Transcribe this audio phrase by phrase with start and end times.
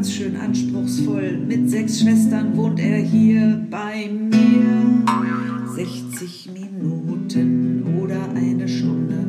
[0.00, 1.36] ganz schön anspruchsvoll.
[1.46, 5.04] Mit sechs Schwestern wohnt er hier bei mir.
[5.74, 9.26] 60 Minuten oder eine Stunde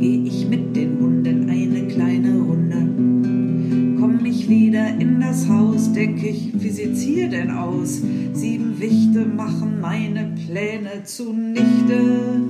[0.00, 3.98] gehe ich mit den Hunden eine kleine Runde.
[4.00, 8.00] Komm ich wieder in das Haus, denk ich, wie sieht's hier denn aus?
[8.32, 12.40] Sieben Wichte machen meine Pläne zunichte.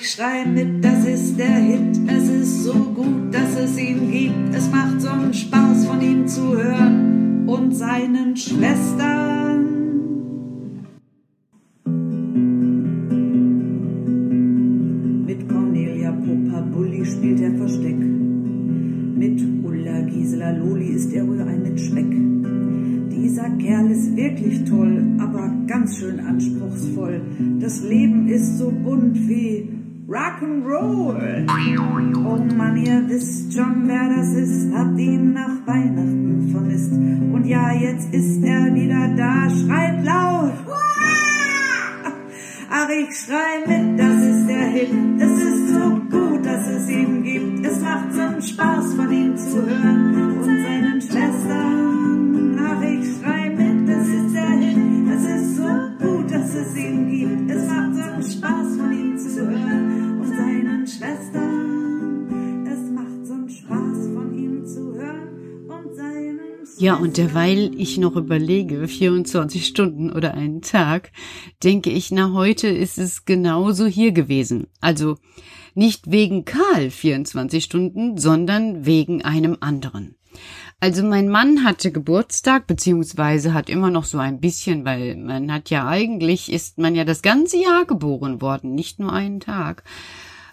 [0.00, 1.98] Ich schrei mit, das ist der Hit.
[2.06, 4.54] Es ist so gut, dass es ihn gibt.
[4.54, 9.66] Es macht so einen Spaß, von ihm zu hören und seinen Schwestern.
[15.26, 17.98] Mit Cornelia Popa Bulli spielt er Versteck.
[17.98, 22.10] Mit Ulla Gisela Loli ist er wohl ein mit Speck.
[23.10, 27.20] Dieser Kerl ist wirklich toll, aber ganz schön anspruchsvoll.
[27.58, 29.77] Das Leben ist so bunt wie
[30.08, 31.46] Rock'n'Roll.
[32.16, 36.92] Oh Mann, ihr wisst schon, wer das ist, habt ihn nach Weihnachten vermisst.
[36.92, 40.54] Und ja, jetzt ist er wieder da, schreit laut.
[42.70, 44.90] Ach, ich schrei mit, das ist der Hit.
[45.18, 47.66] Es ist so gut, dass es ihn gibt.
[47.66, 50.37] Es macht so einen Spaß, von ihm zu hören
[66.88, 71.12] Ja, und derweil ich noch überlege, 24 Stunden oder einen Tag,
[71.62, 74.68] denke ich, na, heute ist es genauso hier gewesen.
[74.80, 75.18] Also
[75.74, 80.16] nicht wegen Karl 24 Stunden, sondern wegen einem anderen.
[80.80, 85.68] Also mein Mann hatte Geburtstag, beziehungsweise hat immer noch so ein bisschen, weil man hat
[85.68, 89.84] ja eigentlich, ist man ja das ganze Jahr geboren worden, nicht nur einen Tag.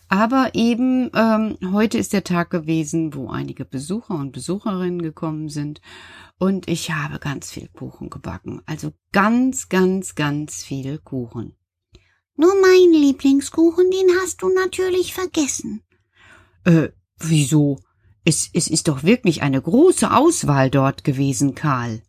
[0.07, 5.81] Aber eben ähm, heute ist der Tag gewesen, wo einige Besucher und Besucherinnen gekommen sind
[6.37, 8.61] und ich habe ganz viel Kuchen gebacken.
[8.65, 11.55] Also ganz, ganz, ganz viel Kuchen.
[12.35, 15.81] Nur mein Lieblingskuchen, den hast du natürlich vergessen.
[16.65, 17.79] Äh, wieso?
[18.25, 22.01] Es, es ist doch wirklich eine große Auswahl dort gewesen, Karl.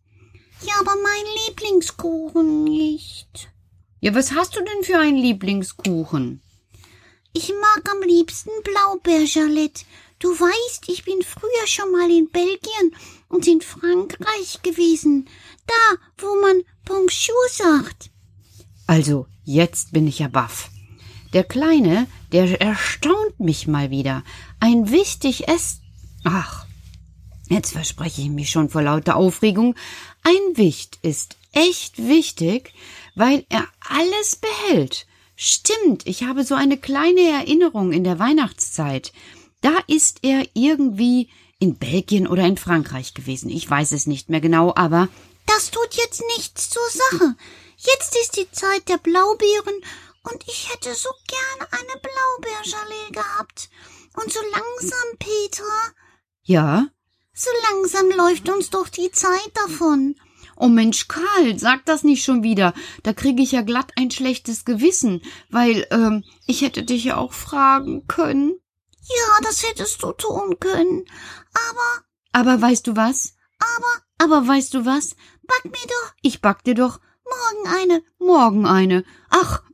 [0.63, 3.53] Ja, aber mein Lieblingskuchen nicht.
[4.01, 6.43] Ja, was hast du denn für einen Lieblingskuchen?
[7.39, 9.85] Ich mag am liebsten Blaubeerjalette.
[10.19, 12.97] Du weißt, ich bin früher schon mal in Belgien
[13.29, 15.29] und in Frankreich gewesen.
[15.67, 18.09] Da, wo man Bonjour sagt.
[18.87, 20.71] Also, jetzt bin ich ja baff.
[21.35, 24.25] Der Kleine, der erstaunt mich mal wieder.
[24.59, 25.81] Ein wichtig es.
[26.25, 26.65] Ach,
[27.51, 29.75] jetzt verspreche ich mich schon vor lauter Aufregung.
[30.23, 32.73] Ein Wicht ist echt wichtig,
[33.15, 35.07] weil er alles behält.
[35.37, 39.13] Stimmt, ich habe so eine kleine Erinnerung in der Weihnachtszeit.
[39.61, 43.51] Da ist er irgendwie in Belgien oder in Frankreich gewesen.
[43.51, 45.09] Ich weiß es nicht mehr genau, aber
[45.47, 47.37] Das tut jetzt nichts zur Sache.
[47.77, 49.75] Jetzt ist die Zeit der Blaubeeren
[50.23, 53.69] und ich hätte so gerne eine Blaubeergelee gehabt.
[54.17, 55.93] Und so langsam, Petra,
[56.43, 56.87] ja.
[57.35, 60.17] so langsam läuft uns doch die Zeit davon.
[60.57, 62.73] Oh Mensch, Karl, sag das nicht schon wieder.
[63.03, 67.33] Da kriege ich ja glatt ein schlechtes Gewissen, weil ähm, ich hätte dich ja auch
[67.33, 68.59] fragen können.
[69.03, 71.05] Ja, das hättest du tun können.
[71.53, 72.05] Aber,
[72.55, 73.35] Aber weißt du was?
[73.59, 74.03] aber,
[74.39, 75.15] Aber weißt du was?
[75.47, 78.03] back mir doch Ich back dir doch morgen eine.
[78.19, 79.05] morgen eine.
[79.31, 79.63] Ach,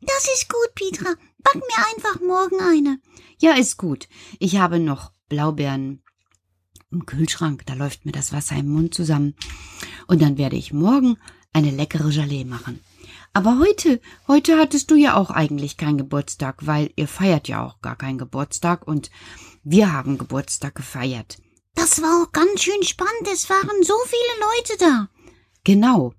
[0.00, 1.14] Das ist gut, Petra.
[1.38, 3.00] Back mir einfach morgen eine.
[3.38, 4.08] ja, ist gut.
[4.38, 6.02] Ich habe noch Blaubeeren
[6.90, 7.64] im Kühlschrank.
[7.66, 9.34] Da läuft mir das Wasser im Mund zusammen.
[10.06, 11.16] Und dann werde ich morgen
[11.52, 12.80] eine leckere Gelee machen.
[13.32, 17.80] Aber heute, heute hattest du ja auch eigentlich keinen Geburtstag, weil ihr feiert ja auch
[17.80, 19.10] gar keinen Geburtstag und
[19.62, 21.38] wir haben Geburtstag gefeiert.
[21.74, 23.28] Das war auch ganz schön spannend.
[23.32, 25.08] Es waren so viele Leute da.
[25.62, 26.12] Genau.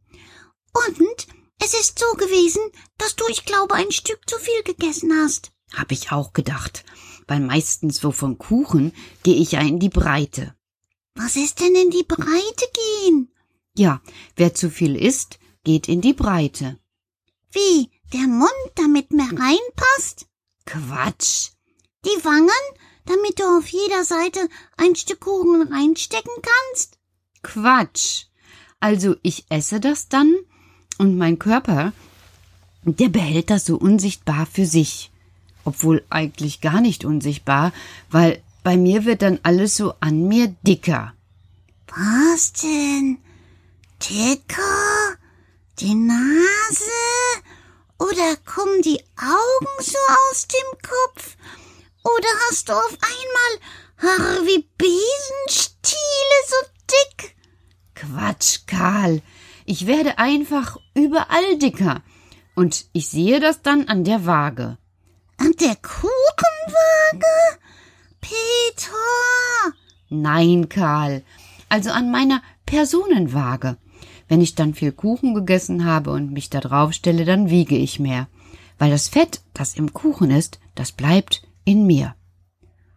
[0.74, 1.28] Und
[1.60, 2.62] es ist so gewesen,
[2.98, 5.52] dass du, ich glaube, ein Stück zu viel gegessen hast.
[5.74, 6.86] Hab ich auch gedacht.
[7.28, 10.56] Weil meistens so vom Kuchen gehe ich ja in die Breite.
[11.16, 13.30] Was ist denn in die Breite gehen?
[13.76, 14.02] Ja,
[14.36, 16.78] wer zu viel isst, geht in die Breite.
[17.52, 17.90] Wie?
[18.14, 20.28] Der Mund, damit mehr reinpasst?
[20.66, 21.52] Quatsch.
[22.06, 22.50] Die Wangen,
[23.06, 26.98] damit du auf jeder Seite ein Stück Kuchen reinstecken kannst?
[27.42, 28.26] Quatsch.
[28.80, 30.36] Also ich esse das dann
[30.98, 31.94] und mein Körper,
[32.84, 35.12] der behält das so unsichtbar für sich.
[35.64, 37.72] Obwohl eigentlich gar nicht unsichtbar,
[38.10, 41.14] weil bei mir wird dann alles so an mir dicker.
[41.88, 43.18] Was denn?
[44.00, 45.18] Ticker?
[45.80, 46.92] Die Nase?
[47.98, 49.98] Oder kommen die Augen so
[50.30, 51.38] aus dem Kopf?
[52.04, 55.98] Oder hast du auf einmal Haare wie Besenstiele
[56.48, 56.56] so
[56.90, 57.36] dick?
[57.94, 59.22] Quatsch, Karl.
[59.66, 62.02] Ich werde einfach überall dicker.
[62.56, 64.78] Und ich sehe das dann an der Waage.
[65.38, 67.60] An der Kuchenwaage?
[68.22, 69.74] Peter!
[70.10, 71.24] Nein, Karl.
[71.70, 73.78] Also an meiner Personenwaage.
[74.28, 78.00] Wenn ich dann viel Kuchen gegessen habe und mich da drauf stelle, dann wiege ich
[78.00, 78.28] mehr.
[78.78, 82.16] Weil das Fett, das im Kuchen ist, das bleibt in mir.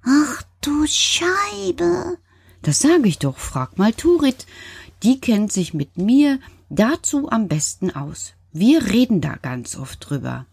[0.04, 2.18] Ach du Scheibe!
[2.62, 4.46] Das sage ich doch, frag mal Turit.
[5.02, 6.38] Die kennt sich mit mir
[6.70, 8.34] dazu am besten aus.
[8.52, 10.46] Wir reden da ganz oft drüber.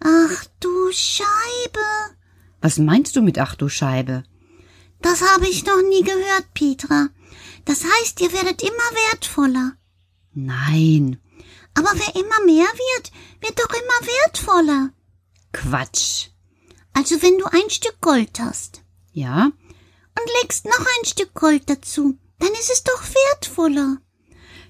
[0.00, 2.14] Ach du Scheibe!
[2.64, 4.22] Was meinst du mit Ach du Scheibe?
[5.02, 7.08] Das habe ich noch nie gehört, Petra.
[7.66, 9.72] Das heißt, ihr werdet immer wertvoller.
[10.32, 11.20] Nein.
[11.74, 13.12] Aber wer immer mehr wird,
[13.42, 14.90] wird doch immer wertvoller.
[15.52, 16.28] Quatsch.
[16.94, 18.80] Also wenn du ein Stück Gold hast
[19.12, 19.52] Ja?
[20.18, 23.98] und legst noch ein Stück Gold dazu, dann ist es doch wertvoller.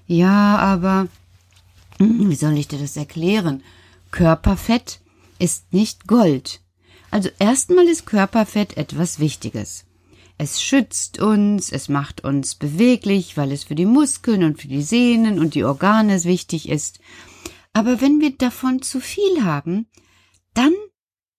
[0.05, 1.07] Ja, aber
[1.99, 3.63] wie soll ich dir das erklären?
[4.11, 4.99] Körperfett
[5.39, 6.59] ist nicht Gold.
[7.15, 9.85] Also erstmal ist Körperfett etwas Wichtiges.
[10.37, 14.81] Es schützt uns, es macht uns beweglich, weil es für die Muskeln und für die
[14.81, 16.99] Sehnen und die Organe wichtig ist.
[17.71, 19.87] Aber wenn wir davon zu viel haben,
[20.53, 20.73] dann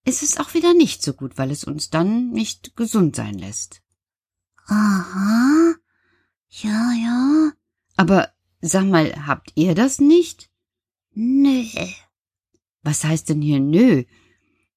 [0.06, 3.82] ist es auch wieder nicht so gut, weil es uns dann nicht gesund sein lässt.
[4.68, 5.74] Aha.
[6.48, 7.52] Ja, ja.
[7.98, 8.30] Aber
[8.62, 10.48] sag mal, habt ihr das nicht?
[11.12, 11.66] Nö.
[12.82, 14.04] Was heißt denn hier nö?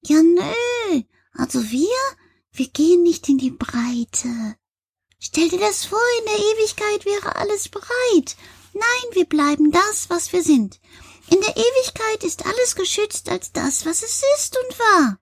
[0.04, 0.79] Ja, nö.
[1.40, 1.98] Also wir,
[2.52, 4.58] wir gehen nicht in die Breite.
[5.20, 8.36] Stell dir das vor, in der Ewigkeit wäre alles breit.
[8.74, 10.82] Nein, wir bleiben das, was wir sind.
[11.30, 15.20] In der Ewigkeit ist alles geschützt als das, was es ist und war.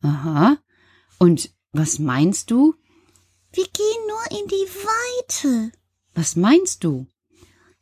[0.00, 0.58] Aha.
[1.18, 2.74] Und was meinst du?
[3.52, 5.72] Wir gehen nur in die Weite.
[6.14, 7.06] Was meinst du?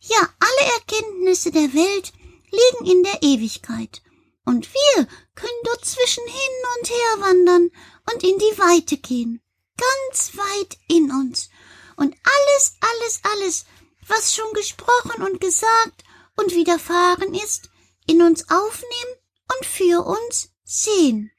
[0.01, 2.13] Ja, alle Erkenntnisse der Welt
[2.51, 4.03] liegen in der Ewigkeit.
[4.45, 7.71] Und wir können dort zwischen hin und her wandern
[8.13, 9.43] und in die Weite gehen.
[9.77, 11.49] Ganz weit in uns.
[11.97, 13.65] Und alles, alles, alles,
[14.07, 16.05] was schon gesprochen und gesagt
[16.37, 17.71] und widerfahren ist,
[18.07, 19.15] in uns aufnehmen
[19.57, 21.31] und für uns sehen.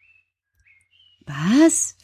[1.25, 1.95] Was?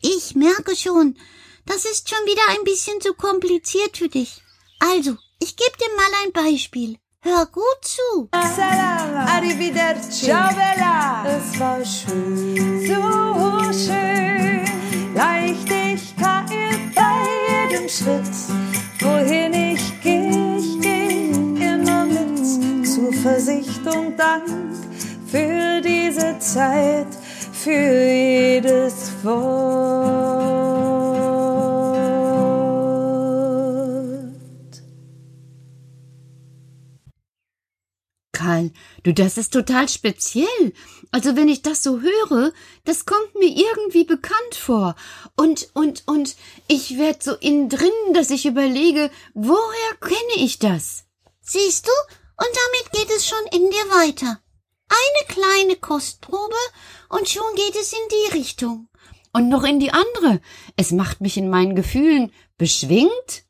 [0.00, 1.18] Ich merke schon,
[1.66, 4.42] das ist schon wieder ein bisschen zu kompliziert für dich.
[4.80, 6.98] Also, ich gebe dir mal ein Beispiel.
[7.26, 8.28] Hör gut zu.
[8.54, 10.26] Salam, arrivederci.
[10.26, 14.66] Ciao Bella, Es war schön, so schön.
[15.14, 16.50] Leichtigkeit
[16.94, 17.16] bei
[17.48, 18.30] jedem Schritt.
[19.00, 22.86] Wohin ich gehe, ich gehe immer mit.
[22.86, 24.44] Zuversicht und Dank
[25.26, 27.08] für diese Zeit,
[27.54, 31.03] für jedes Wort.
[38.64, 38.70] Karl,
[39.02, 40.72] du, das ist total speziell.
[41.10, 42.52] Also wenn ich das so höre,
[42.84, 44.94] das kommt mir irgendwie bekannt vor.
[45.36, 46.36] Und, und, und
[46.68, 51.04] ich werd so innen drin, dass ich überlege, woher kenne ich das?
[51.40, 51.92] Siehst du?
[52.36, 54.40] Und damit geht es schon in dir weiter.
[54.88, 56.54] Eine kleine Kostprobe
[57.08, 58.88] und schon geht es in die Richtung.
[59.32, 60.40] Und noch in die andere.
[60.76, 63.44] Es macht mich in meinen Gefühlen beschwingt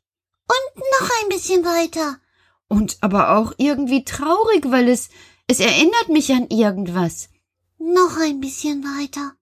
[0.47, 2.19] Und noch ein bisschen weiter.
[2.67, 5.09] Und aber auch irgendwie traurig, weil es,
[5.47, 7.29] es erinnert mich an irgendwas.
[7.77, 9.33] Noch ein bisschen weiter.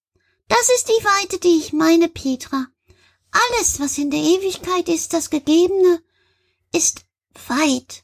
[0.47, 2.67] Das ist die Weite, die ich meine, Petra.
[3.31, 6.03] Alles, was in der Ewigkeit ist, das Gegebene,
[6.71, 7.05] ist
[7.47, 8.03] weit.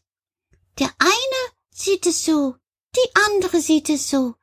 [0.79, 2.55] Der eine sieht es so,
[2.95, 4.35] die andere sieht es so.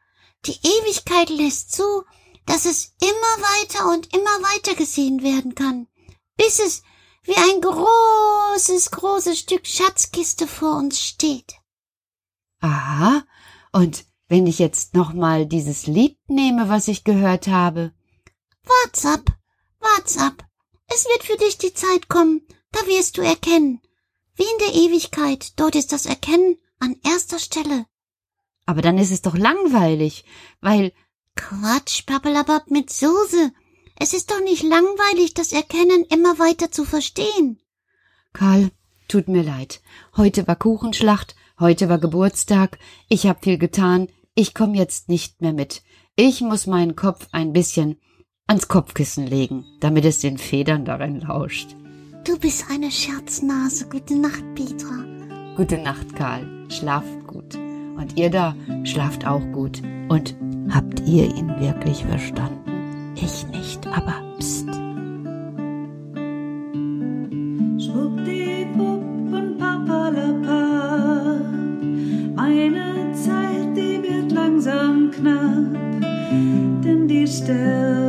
[0.45, 2.05] Die Ewigkeit lässt zu,
[2.45, 5.89] dass es immer weiter und immer weiter gesehen werden kann,
[6.37, 6.83] bis es
[7.27, 11.55] wie ein großes, großes Stück Schatzkiste vor uns steht.
[12.61, 13.25] Aha.
[13.73, 17.93] Und wenn ich jetzt noch mal dieses Lied nehme, was ich gehört habe.
[18.65, 19.37] Wart's ab,
[19.79, 20.45] wart's ab.
[20.89, 23.81] Es wird für dich die Zeit kommen, da wirst du erkennen.
[24.35, 27.87] Wie in der Ewigkeit, dort ist das Erkennen an erster Stelle.
[28.67, 30.25] Aber dann ist es doch langweilig,
[30.61, 30.93] weil
[31.37, 33.53] Quatsch, Pappelabab mit Soße.
[33.99, 37.59] Es ist doch nicht langweilig, das Erkennen immer weiter zu verstehen.
[38.33, 38.71] Karl,
[39.09, 39.81] tut mir leid.
[40.17, 45.55] Heute war Kuchenschlacht, heute war Geburtstag, ich habe viel getan, ich komme jetzt nicht mehr
[45.55, 45.83] mit.
[46.15, 47.99] Ich muss meinen Kopf ein bisschen
[48.47, 51.75] ans Kopfkissen legen, damit es den Federn darin lauscht.
[52.25, 53.89] Du bist eine Scherznase.
[53.89, 55.55] Gute Nacht, Petra.
[55.57, 56.67] Gute Nacht, Karl.
[56.69, 57.55] Schlaft gut.
[57.55, 59.81] Und ihr da, schlaft auch gut.
[60.09, 60.37] Und
[60.71, 62.66] habt ihr ihn wirklich verstanden?
[63.17, 64.69] Ich nicht, aber pst.
[67.79, 71.41] Schwuppdiwupp und papalapa,
[72.35, 75.73] meine Zeit, die wird langsam knapp,
[76.85, 78.06] denn die Stelle.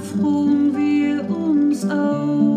[0.00, 2.49] frohen wir uns auf.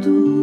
[0.00, 0.39] do.